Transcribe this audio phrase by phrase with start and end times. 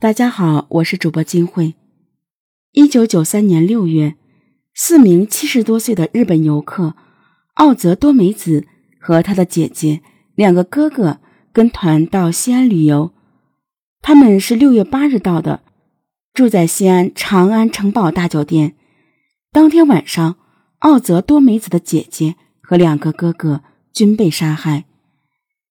[0.00, 1.74] 大家好，我是主播金慧。
[2.70, 4.14] 一九九三年六月，
[4.72, 6.94] 四名七十多岁的日本游客
[7.54, 8.64] 奥泽多美子
[9.00, 10.00] 和他的姐姐、
[10.36, 11.18] 两个哥哥
[11.52, 13.12] 跟团到西安旅游。
[14.00, 15.62] 他们是六月八日到的，
[16.32, 18.76] 住在西安长安城堡大酒店。
[19.50, 20.36] 当天晚上，
[20.78, 23.62] 奥泽多美子的姐姐和两个哥哥
[23.92, 24.84] 均被杀害。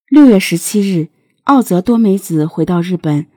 [0.10, 1.08] 六月十七日，
[1.46, 3.28] 奥泽多美子回到日本，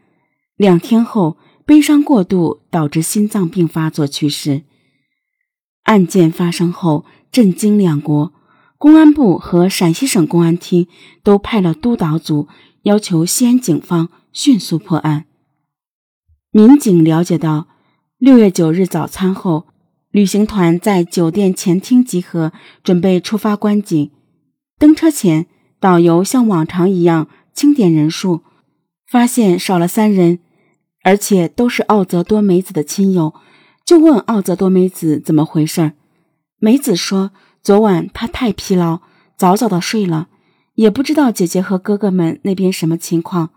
[0.60, 4.64] 两天后悲伤过度导致心脏病发作去世。
[5.84, 8.34] 案件发生后，震惊两国，
[8.76, 10.86] 公安部和陕西省公安厅
[11.22, 12.46] 都派了督导组，
[12.82, 15.24] 要求西安警方迅速破案。
[16.50, 17.68] 民警了解到，
[18.18, 19.68] 六月九日早餐后。
[20.10, 24.10] 旅行团在酒店前厅集合，准备出发观景。
[24.78, 25.46] 登车前，
[25.78, 28.42] 导游像往常一样清点人数，
[29.06, 30.40] 发现少了三人，
[31.02, 33.34] 而且都是奥泽多美子的亲友，
[33.84, 35.92] 就问奥泽多美子怎么回事。
[36.58, 37.30] 美子说
[37.62, 39.00] ：“昨晚她太疲劳，
[39.36, 40.28] 早早的睡了，
[40.74, 43.50] 也不知道姐姐和哥哥们那边什么情况。”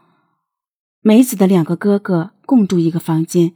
[1.06, 3.54] 美子的两个哥哥共住一个房间。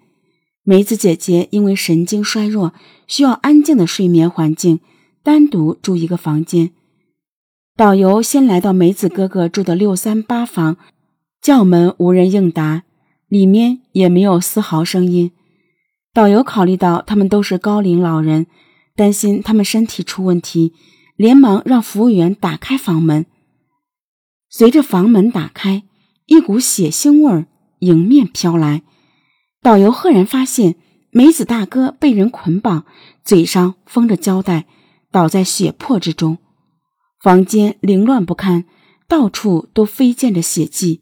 [0.64, 2.74] 梅子姐姐因为神经衰弱，
[3.08, 4.82] 需要安静的睡眠环境，
[5.24, 6.72] 单独住一个房间。
[7.78, 10.76] 导游先来到梅子哥哥住的六三八房，
[11.42, 12.84] 叫门无人应答，
[13.28, 15.32] 里面也没有丝毫声音。
[16.14, 18.48] 导游考虑到他们都是高龄老人，
[18.96, 20.74] 担心他们身体出问题，
[21.16, 23.26] 连忙让服务员打开房门。
[24.50, 25.84] 随着房门打开，
[26.26, 27.48] 一股血腥味儿
[27.80, 28.82] 迎面飘来。
[29.62, 30.76] 导游赫然发现
[31.12, 32.86] 梅子大哥被人捆绑，
[33.24, 34.66] 嘴上封着胶带，
[35.12, 36.38] 倒在血泊之中。
[37.22, 38.66] 房间凌乱不堪，
[39.08, 41.02] 到处都飞溅着血迹。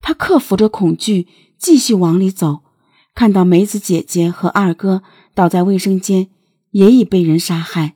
[0.00, 1.26] 他克服着恐惧，
[1.58, 2.60] 继续往里走，
[3.14, 5.02] 看到梅子姐姐和二哥
[5.34, 6.28] 倒在卫生间，
[6.70, 7.94] 也已被人杀害。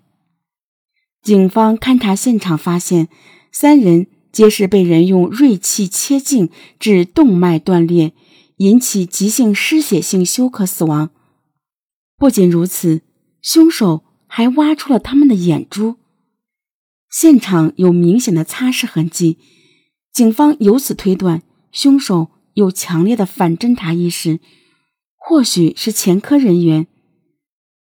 [1.22, 3.08] 警方勘查现场，发现
[3.50, 8.12] 三人皆是被人用锐器切颈，致动脉断裂。
[8.58, 11.10] 引起急性失血性休克死亡。
[12.16, 13.02] 不仅如此，
[13.42, 15.96] 凶手还挖出了他们的眼珠。
[17.10, 19.38] 现场有明显的擦拭痕迹，
[20.12, 21.42] 警方由此推断，
[21.74, 24.40] 凶手有强烈的反侦查意识，
[25.16, 26.86] 或许是前科人员。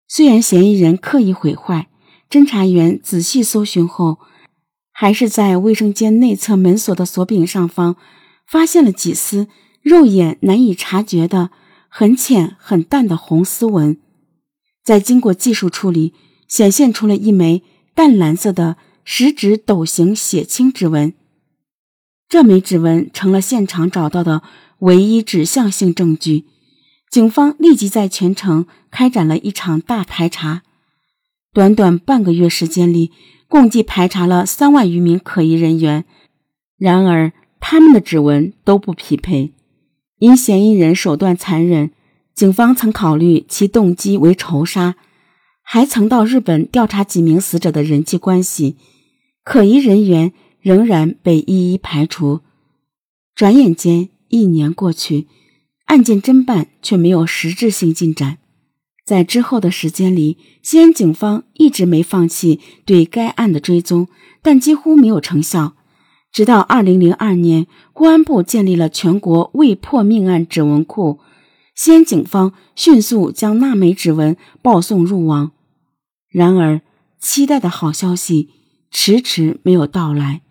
[0.08, 1.88] 虽然嫌疑人刻意毁坏，
[2.28, 4.18] 侦查员仔细搜寻后，
[4.92, 7.96] 还是在卫生间内侧门锁的锁柄上方
[8.46, 9.48] 发现了几丝。
[9.82, 11.50] 肉眼难以察觉的
[11.88, 14.00] 很浅很淡的红丝纹，
[14.82, 16.12] 在经过技术处理，
[16.48, 17.62] 显现出了一枚
[17.94, 21.14] 淡蓝色的食指斗形血清指纹。
[22.28, 24.42] 这枚指纹成了现场找到的
[24.80, 26.44] 唯一指向性证据。
[27.10, 30.62] 警方立即在全城开展了一场大排查，
[31.52, 33.12] 短短半个月时间里，
[33.48, 36.04] 共计排查了三万余名可疑人员。
[36.76, 39.52] 然而，他们的指纹都不匹配。
[40.18, 41.90] 因嫌疑人手段残忍，
[42.34, 44.96] 警方曾考虑其动机为仇杀，
[45.62, 48.76] 还曾到日本调查几名死者的人际关系，
[49.44, 50.32] 可疑人员
[50.66, 52.40] 仍然被一一排除。
[53.36, 55.28] 转眼间一年过去，
[55.84, 58.38] 案件侦办却没有实质性进展。
[59.04, 64.08] 在之后的时间里，西安警方一直没放弃对该案的追踪，
[64.42, 65.76] 但几乎没有成效。
[66.32, 71.20] 直到二零零二年，公安部建立了全国未破命案指纹库，
[71.76, 75.52] 西安警方迅速将那枚指纹报送入网。
[76.28, 76.80] 然而，
[77.20, 78.48] 期待的好消息
[78.90, 80.42] 迟迟没有到来。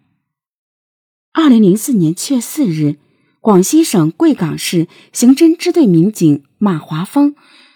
[1.38, 2.96] 二零零四年七月四日，
[3.42, 7.36] 广西省贵港市刑侦支队民警马华峰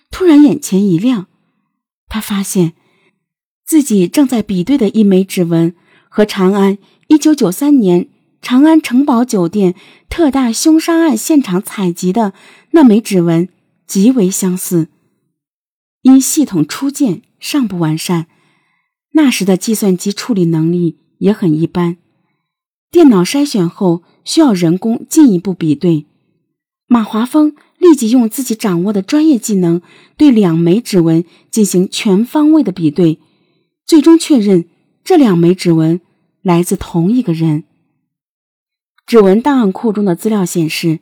[0.09, 1.27] 突然眼前一亮，
[2.07, 2.71] 他发现
[3.65, 5.75] 自己正在比对的一枚指纹
[6.07, 6.77] 和长安。
[7.07, 8.07] 一九九三年
[8.41, 9.75] 长安城堡酒店
[10.07, 12.33] 特大凶杀案现场采集的
[12.71, 13.49] 那枚指纹
[13.85, 14.87] 极为相似，
[16.03, 18.27] 因系统初建尚不完善，
[19.11, 21.97] 那时的计算机处理能力也很一般，
[22.91, 26.05] 电脑筛选后需要人工进一步比对。
[26.87, 29.81] 马华峰立即用自己掌握的专业技能
[30.17, 33.19] 对两枚指纹进行全方位的比对，
[33.85, 34.65] 最终确认
[35.03, 36.01] 这两枚指纹。
[36.41, 37.65] 来自同一个人。
[39.05, 40.99] 指纹档案库中的资料显示，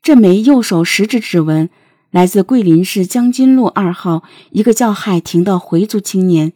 [0.00, 1.68] 这枚右手食指指纹
[2.12, 4.22] 来自桂林市将军路二号
[4.52, 6.52] 一个叫海婷的回族青年。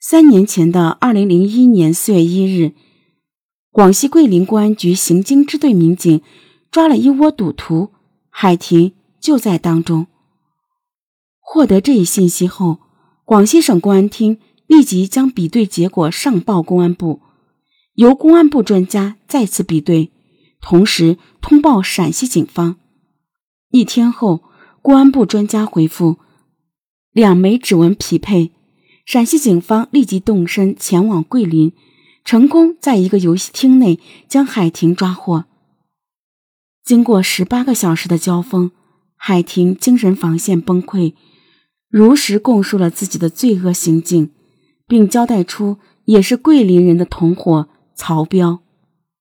[0.00, 2.72] 三年前的二零零一年四月一日，
[3.74, 6.22] 广西桂林公安局刑侦支队民警
[6.70, 7.90] 抓了一窝赌徒，
[8.30, 10.06] 海婷就在当中。
[11.40, 12.78] 获得这一信息后，
[13.24, 14.38] 广西省公安厅
[14.68, 17.22] 立即将比对结果上报公安部，
[17.94, 20.12] 由公安部专家再次比对，
[20.60, 22.76] 同时通报陕西警方。
[23.70, 24.44] 一天后，
[24.82, 26.18] 公安部专家回复，
[27.10, 28.52] 两枚指纹匹配。
[29.04, 31.72] 陕西警方立即动身前往桂林，
[32.24, 35.44] 成功在一个游戏厅内将海婷抓获。
[36.82, 38.70] 经过十八个小时的交锋，
[39.16, 41.14] 海婷精神防线崩溃。
[41.88, 44.32] 如实供述了自己的罪恶行径，
[44.88, 48.60] 并交代出也是桂林人的同伙曹彪。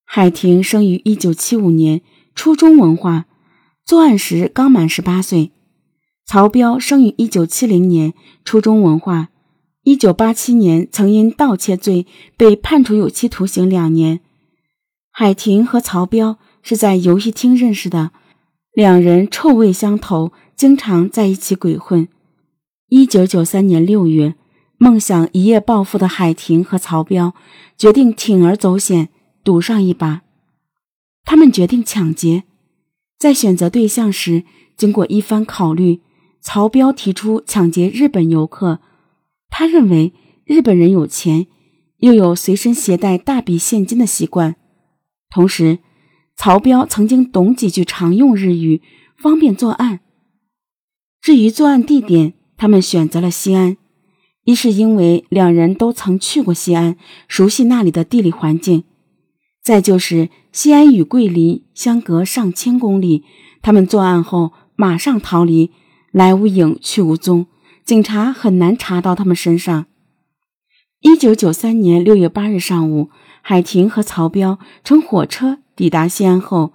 [0.05, 2.01] 海婷生于一九七五年，
[2.33, 3.25] 初中文化，
[3.85, 5.51] 作案时刚满十八岁。
[6.25, 8.13] 曹彪生于一九七零年，
[8.43, 9.29] 初中文化，
[9.83, 12.07] 一九八七年曾因盗窃罪
[12.37, 14.21] 被判处有期徒刑两年。
[15.11, 18.11] 海婷和曹彪是在游戏厅认识的，
[18.71, 22.07] 两人臭味相投，经常在一起鬼混。
[22.87, 24.35] 一九九三年六月，
[24.77, 27.33] 梦想一夜暴富的海婷和曹彪
[27.77, 29.09] 决定铤而走险，
[29.43, 30.21] 赌上一把。
[31.25, 32.43] 他们决定抢劫，
[33.19, 34.45] 在选择对象时，
[34.77, 35.99] 经过一番考虑，
[36.39, 38.79] 曹彪提出抢劫日本游客。
[39.55, 40.13] 他认为
[40.45, 41.45] 日本人有钱，
[41.99, 44.55] 又有随身携带大笔现金的习惯，
[45.29, 45.77] 同时，
[46.35, 48.81] 曹彪曾经懂几句常用日语，
[49.15, 49.99] 方便作案。
[51.21, 53.77] 至于作案地点，他们选择了西安，
[54.43, 56.97] 一是因为两人都曾去过西安，
[57.27, 58.81] 熟悉那里的地理环境；
[59.63, 63.23] 再就是西安与桂林相隔上千公里，
[63.61, 65.69] 他们作案后马上逃离，
[66.11, 67.45] 来无影去无踪，
[67.85, 69.85] 警察很难查到他们身上。
[71.01, 73.09] 一九九三年六月八日上午，
[73.41, 76.73] 海婷和曹彪乘火车抵达西安后，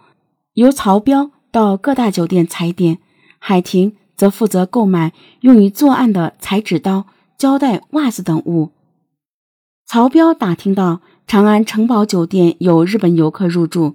[0.54, 2.98] 由曹彪到各大酒店踩点，
[3.38, 3.96] 海婷。
[4.18, 5.12] 则负责购买
[5.42, 7.06] 用于作案的裁纸刀、
[7.38, 8.72] 胶带、袜子等物。
[9.86, 13.94] 曹彪打听到长安城堡酒店有日本游客入住，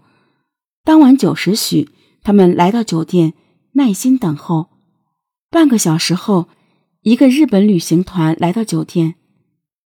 [0.85, 1.89] 当晚九时许，
[2.23, 3.33] 他们来到酒店，
[3.73, 4.69] 耐心等候。
[5.49, 6.47] 半个小时后，
[7.03, 9.15] 一个日本旅行团来到酒店，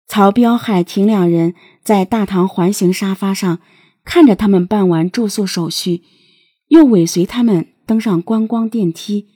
[0.06, 3.60] 曹彪、海婷两人在大堂环形沙发上
[4.04, 6.02] 看着他们办完住宿手续，
[6.68, 9.30] 又尾随他们登上观光电梯。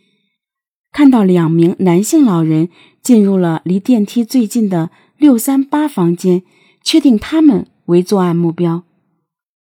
[0.91, 2.67] 看到两名男性老人
[3.01, 6.43] 进入了离电梯最近的六三八房间，
[6.83, 8.83] 确定他们为作案目标。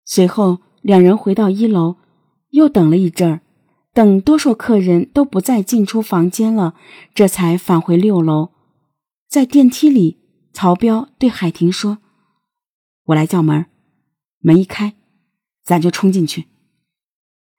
[0.04, 1.98] 随后，两人回到一楼，
[2.50, 3.42] 又等了一阵儿，
[3.94, 6.76] 等多数客人都不再进出房间了，
[7.14, 8.50] 这才返回六楼。
[9.28, 10.18] 在电梯里，
[10.54, 12.00] 曹彪对海婷说
[13.08, 13.66] ：“我来叫门，
[14.40, 14.94] 门一开，
[15.64, 16.46] 咱就冲进去。”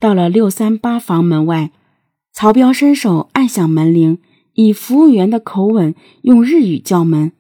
[0.01, 1.73] 到了六三八房门外。
[2.33, 4.19] 曹彪伸手按响门铃，
[4.55, 7.33] 以服务员的口吻用日语叫门。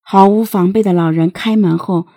[0.00, 2.08] 毫无防备的老人开门后，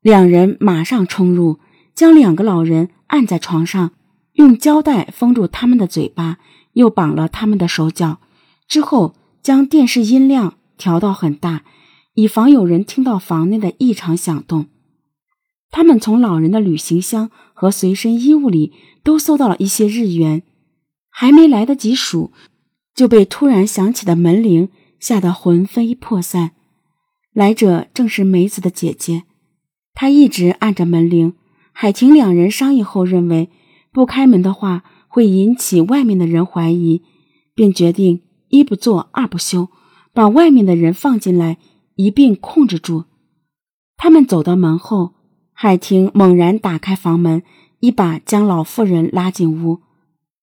[0.00, 1.60] 两人马上冲入，
[1.94, 3.92] 将两个老人按在床上，
[4.36, 6.38] 用胶带封住他们的嘴巴，
[6.72, 8.20] 又绑了他们的手脚。
[8.66, 11.64] 之后将电视音量调到很大，
[12.14, 14.66] 以防有人听到房内的异常响动。
[15.70, 18.72] 他们从老人的旅行箱和随身衣物里
[19.02, 20.42] 都搜到了一些日元。
[21.10, 22.30] 还没来得及数，
[22.94, 24.68] 就被突然响起的门铃
[25.00, 26.50] 吓得魂飞魄散。
[27.32, 29.22] 来者正是梅子的姐姐，
[29.94, 31.32] 她一直按着门铃。
[31.72, 33.48] 海婷两人商议后认为，
[33.96, 37.00] 不开门的话会引起外面的人怀疑，
[37.54, 39.70] 便决定一不做二不休，
[40.12, 41.56] 把外面的人放进来
[41.94, 43.04] 一并控制住。
[43.96, 45.14] 他们走到门后，
[45.54, 47.42] 海婷猛然打开房门，
[47.80, 49.80] 一把将老妇人拉进屋。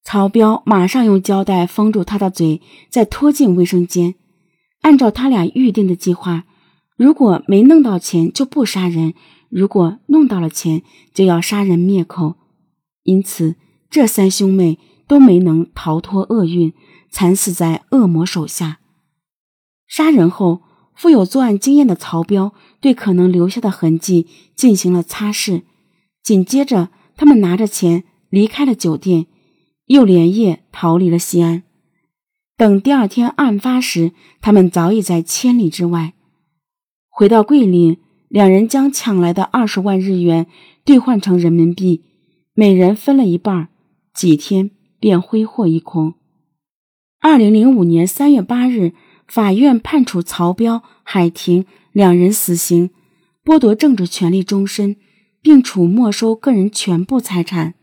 [0.04, 4.16] 曹彪马上用胶带封住他的嘴，再拖进卫生间。
[4.82, 6.46] 按照他俩预定的计划，
[6.98, 9.12] 如果没弄到钱就不杀人；
[9.50, 10.82] 如果弄到了钱，
[11.14, 12.38] 就要杀人灭口。
[13.04, 13.56] 因此，
[13.90, 16.74] 这三兄妹都没能逃脱厄运，
[17.10, 18.80] 惨死在恶魔手下。
[19.88, 20.62] 杀人后，
[20.96, 25.64] 富有作案经验的曹彪对可能留下的痕迹进行了擦拭。
[26.24, 29.28] 紧接着，他们拿着钱离开了酒店。
[29.88, 31.64] 又连夜逃离了西安。
[32.56, 36.14] 等第二天案发时，他们早已在千里之外。
[37.10, 37.98] 回到桂林，
[38.30, 40.48] 两人将抢来的二十万日元
[40.86, 42.02] 兑换成人民币，
[42.56, 43.70] 每人分了一半，
[44.14, 44.70] 几天
[45.00, 46.14] 便挥霍一空。
[47.20, 48.94] 二零零五年三月八日，
[49.28, 52.92] 法院判处曹彪、海婷两人死刑，
[53.44, 54.98] 剥夺政治权利终身，
[55.42, 57.74] 并处没收个人全部财产。